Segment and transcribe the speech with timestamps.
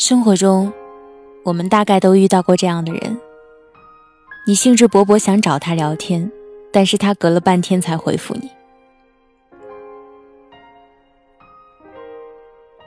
[0.00, 0.72] 生活中，
[1.44, 3.20] 我们大概都遇到过这样的人：
[4.46, 6.32] 你兴致勃勃想找他聊天，
[6.72, 8.48] 但是他隔了半天才回复你。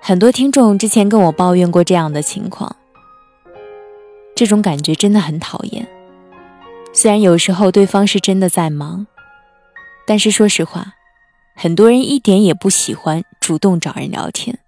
[0.00, 2.74] 很多听众之前跟我抱怨过这样的情况，
[4.34, 5.86] 这种感觉真的很讨厌。
[6.94, 9.06] 虽然有时候对方是真的在忙，
[10.06, 10.94] 但是说实话，
[11.54, 14.58] 很多人一点也不喜欢主动找人聊天。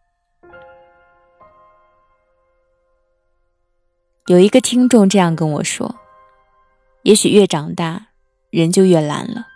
[4.29, 5.95] 有一个听众这样跟我说
[7.03, 8.09] ：“也许越长大，
[8.51, 9.47] 人就越懒了，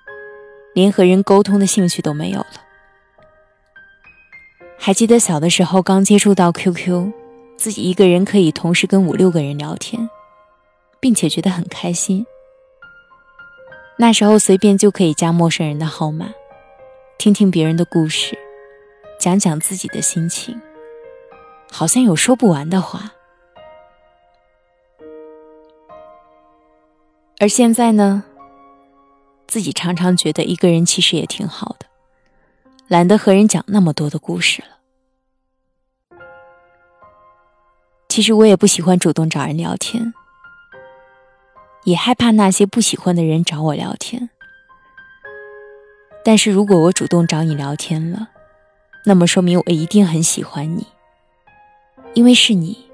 [0.75, 2.47] 连和人沟通的兴趣都没有了。”
[4.79, 7.11] 还记得小的时候刚接触到 QQ，
[7.57, 10.09] 自己一个人可以同时跟五六个人聊天，
[11.01, 12.25] 并且觉得很开心。
[13.97, 16.31] 那时候随便就可以加陌生人的号码，
[17.19, 18.39] 听听别人的故事，
[19.19, 20.61] 讲讲自己的心情，
[21.73, 23.15] 好像有说不完的话。
[27.41, 28.23] 而现在呢，
[29.49, 31.87] 自己常常觉得一个人其实也挺好的，
[32.87, 34.69] 懒得和人讲那么多的故事了。
[38.11, 40.13] 其实我也不喜欢主动找人聊天，
[41.85, 44.29] 也害怕那些不喜欢的人找我聊天。
[46.23, 48.29] 但是如果我主动找你聊天了，
[49.07, 50.87] 那么说明我一定很喜欢你，
[52.13, 52.91] 因为是你，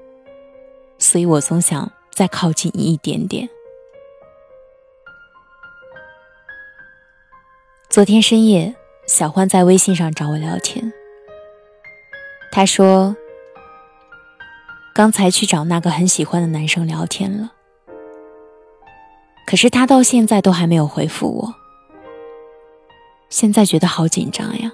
[0.97, 3.49] 所以我总想再靠近你一点点。
[7.89, 8.75] 昨天深夜，
[9.07, 10.91] 小欢在微信上找我聊天。
[12.51, 13.15] 他说
[14.93, 17.53] ：“刚才去找那个很喜欢的男生聊天了，
[19.47, 21.55] 可是他到现在都还没有回复我。
[23.29, 24.71] 现在觉得好紧张呀。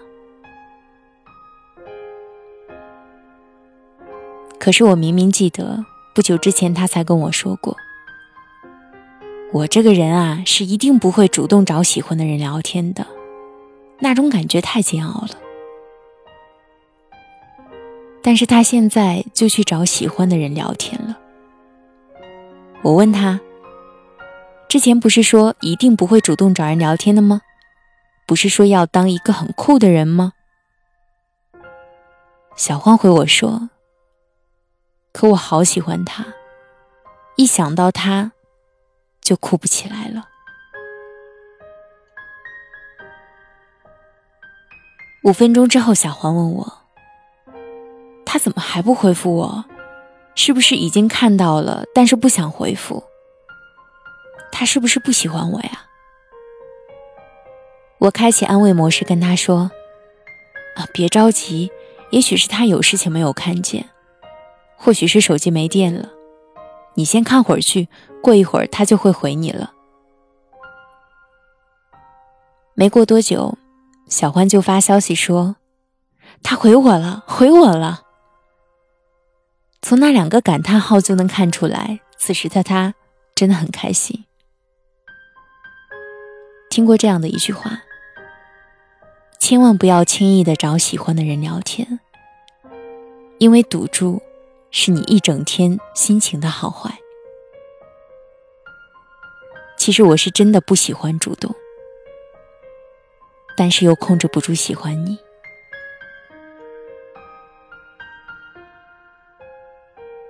[4.60, 5.86] 可是我明明记得，
[6.16, 7.78] 不久之前他才跟我说过。”
[9.54, 13.06] 我这个人啊，是一定不会主动找喜欢的人聊天的，
[14.00, 15.30] 那种感觉太煎熬了。
[18.24, 21.20] 但是他现在就去找喜欢的人聊天了。
[22.82, 23.40] 我问他，
[24.68, 27.42] 之前不是说一定不会主动找人聊天的吗？
[28.26, 30.34] 不是说要当一个很酷的人吗？
[32.56, 33.70] 小欢回我说，
[35.12, 36.26] 可我好喜欢他，
[37.36, 38.32] 一想到他。
[39.24, 40.30] 就哭不起来了。
[45.24, 46.80] 五分钟之后，小黄问我
[48.26, 49.66] ：“他怎么还不回复我？
[50.36, 53.04] 是不是已经看到了，但是不想回复？
[54.52, 55.86] 他是不是不喜欢我呀？”
[58.00, 59.72] 我开启安慰模式，跟他说
[60.76, 61.72] ：“啊，别着急，
[62.10, 63.90] 也许是他有事情没有看见，
[64.76, 66.10] 或许是手机没电了。”
[66.96, 67.88] 你先看会儿去，
[68.22, 69.74] 过一会儿他就会回你了。
[72.76, 73.58] 没过多久，
[74.08, 75.56] 小欢就发消息说
[76.44, 78.02] ：“他回我了，回我了。”
[79.82, 82.94] 从那两个感叹号就能看出来，此时的他
[83.36, 84.26] 真的很开心。
[86.70, 87.82] 听过这样的一句话
[89.40, 92.00] ：“千万不要轻易的找喜欢的人聊天，
[93.40, 94.22] 因为赌注。”
[94.76, 96.98] 是你一整天心情的好坏。
[99.78, 101.54] 其实我是真的不喜欢主动，
[103.56, 105.20] 但是又控制不住喜欢你。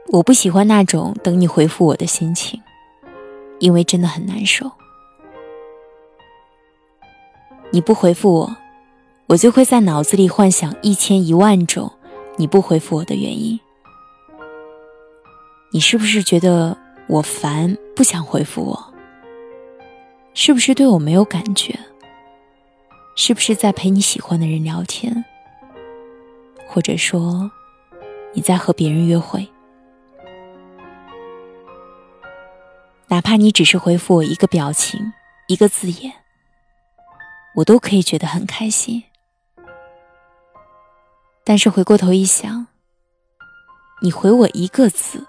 [0.08, 2.62] 我不喜欢那种等你回复我的心情，
[3.60, 4.70] 因为真的很难受。
[7.72, 8.58] 你不回复我，
[9.28, 11.94] 我就会在脑子里幻想一千一万种
[12.36, 13.58] 你不回复我的原因。
[15.74, 18.94] 你是不是觉得我烦，不想回复我？
[20.36, 21.76] 是不是对我没有感觉？
[23.16, 25.26] 是不是在陪你喜欢的人聊天？
[26.68, 27.50] 或者说，
[28.34, 29.50] 你在和别人约会？
[33.08, 35.12] 哪怕你只是回复我一个表情、
[35.48, 36.14] 一个字眼，
[37.56, 39.04] 我都可以觉得很开心。
[41.44, 42.68] 但是回过头一想，
[44.04, 45.26] 你回我一个字。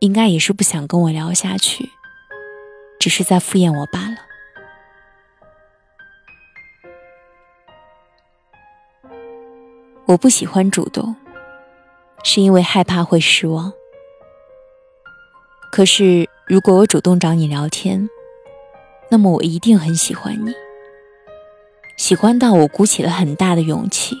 [0.00, 1.90] 应该也是不想跟我聊下去，
[2.98, 4.16] 只是在敷衍我罢了。
[10.06, 11.16] 我不喜欢主动，
[12.22, 13.72] 是因为害怕会失望。
[15.72, 18.08] 可是如果我主动找你聊天，
[19.10, 20.54] 那么我一定很喜欢你，
[21.96, 24.16] 喜欢到我鼓起了很大的勇气，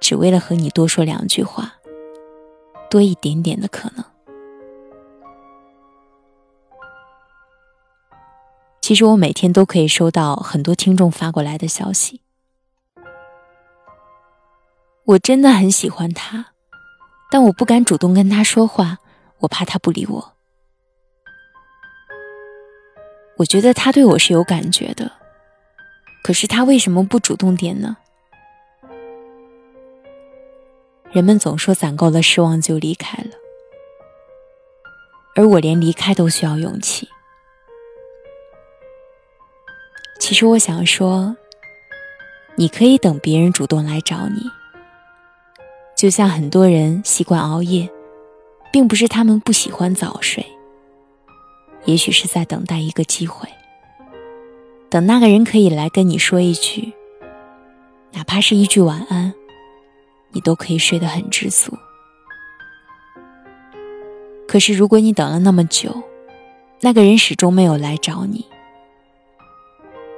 [0.00, 1.76] 只为了和你多说两句话。
[2.90, 4.04] 多一点点的可能。
[8.88, 12.22] 其实我每天都可以收到很多听众发过来的消息，
[15.04, 16.54] 我真的很喜欢他，
[17.30, 18.96] 但我不敢主动跟他说话，
[19.40, 20.32] 我怕他不理我。
[23.36, 25.12] 我觉得他对我是有感觉的，
[26.22, 27.98] 可是他为什么不主动点呢？
[31.10, 33.32] 人们总说攒够了失望就离开了，
[35.34, 37.06] 而我连离开都需要勇气。
[40.28, 41.34] 其实我想说，
[42.54, 44.42] 你可以等别人主动来找你，
[45.96, 47.88] 就像很多人习惯熬夜，
[48.70, 50.44] 并不是他们不喜欢早睡，
[51.86, 53.48] 也许是在等待一个机会，
[54.90, 56.92] 等那个人可以来跟你说一句，
[58.12, 59.32] 哪怕是一句晚安。
[60.32, 61.72] 你都可以睡得很知足。
[64.46, 66.02] 可是，如果你等了那么久，
[66.82, 68.44] 那个人始终没有来找你，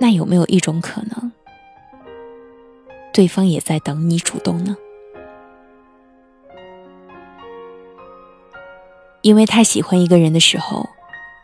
[0.01, 1.31] 那有没有一种可能，
[3.13, 4.75] 对方也在等你主动呢？
[9.21, 10.89] 因为太喜欢一个人的时候，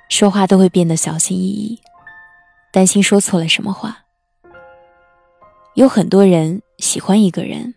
[0.08, 1.79] 说话都会变得小心翼翼，
[2.73, 4.05] 担心说错了什么话。
[5.75, 7.75] 有很多人喜欢一个人。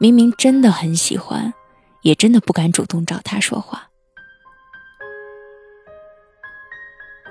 [0.00, 1.54] 明明真的很喜欢，
[2.00, 3.91] 也真的不敢主动找他说话。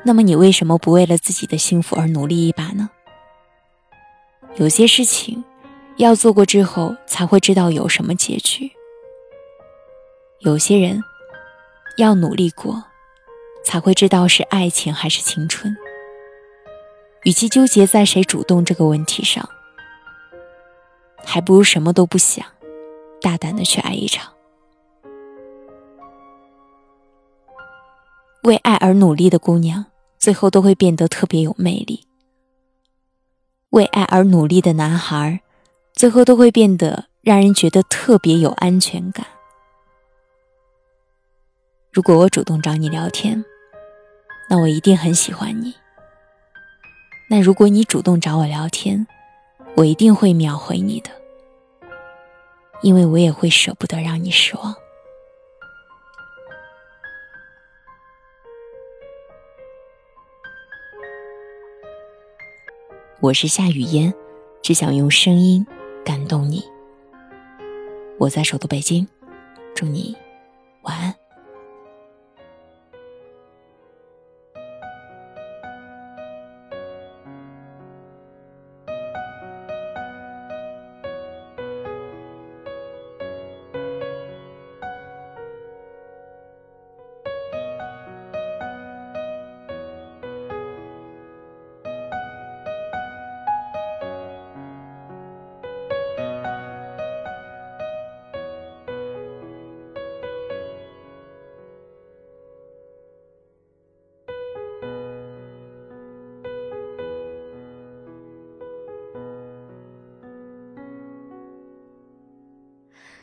[0.04, 2.90] 那么你为什么不为了自己的幸福而努力一把呢？
[4.56, 5.44] 有些事情
[5.98, 8.72] 要做过之后才会知道有什么结局。
[10.40, 11.04] 有些人
[11.98, 12.84] 要努力过，
[13.64, 15.76] 才会知道是爱情还是青春。
[17.24, 19.48] 与其纠结在谁主动这个问题上，
[21.24, 22.44] 还不如什么都不想。
[23.22, 24.34] 大胆的去爱一场，
[28.42, 29.86] 为爱而努力的姑娘，
[30.22, 32.06] 最后都会变得特别有魅力；
[33.72, 35.42] 为爱而努力的男孩，
[35.94, 39.26] 最后都会变得让人觉得特别有安全感。
[41.92, 43.44] 如果我主动找你聊天，
[44.48, 45.72] 那我一定很喜欢你；
[47.28, 49.08] 那如果你主动找我聊天，
[49.76, 51.10] 我一定会秒回你的。
[52.84, 54.76] 因为我也会舍不得让你失望。
[63.22, 64.12] 我是夏雨嫣，
[64.64, 65.64] 只想用声音
[66.04, 66.64] 感动你。
[68.18, 69.08] 我在首都北京，
[69.76, 70.18] 祝你
[70.82, 71.21] 晚安。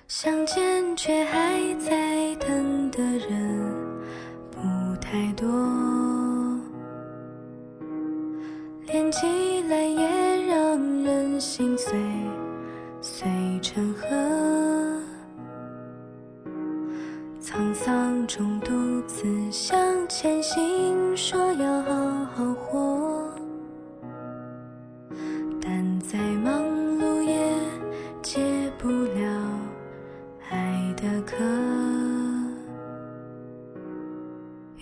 [0.09, 3.75] 相见却还在等的人
[4.51, 4.59] 不
[5.03, 5.47] 太多，
[8.87, 9.27] 连起
[9.69, 11.93] 来也让人心碎，
[13.03, 13.29] 碎
[13.61, 14.07] 成河。
[17.43, 21.68] 沧桑中独自向前行，说要
[31.01, 31.37] 的歌，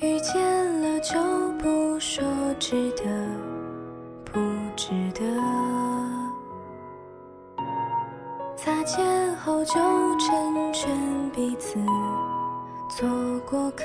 [0.00, 0.42] 遇见
[0.80, 1.20] 了就
[1.58, 2.24] 不说
[2.58, 3.04] 值得
[4.24, 4.40] 不
[4.74, 5.22] 值得，
[8.56, 9.74] 擦肩后就
[10.18, 10.90] 成全
[11.32, 11.78] 彼此
[12.88, 13.06] 做
[13.40, 13.84] 过客，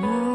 [0.00, 0.29] more.